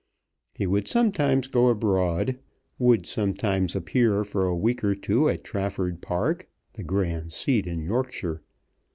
[0.55, 2.39] He would sometimes go abroad,
[2.79, 7.83] would sometimes appear for a week or two at Trafford Park, the grand seat in
[7.83, 8.41] Yorkshire.